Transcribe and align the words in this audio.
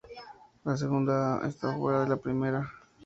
La 0.63 0.77
segunda 0.77 1.39
A 1.39 1.47
está 1.47 1.77
fuera 1.77 1.99
de 2.01 2.09
la 2.09 2.17
primera. 2.17 2.67